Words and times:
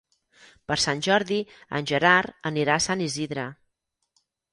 Per 0.69 0.77
Sant 0.83 1.01
Jordi 1.07 1.35
en 1.79 1.87
Gerard 1.91 2.47
anirà 2.51 2.79
a 2.79 2.83
Sant 2.87 3.05
Isidre. 3.09 3.45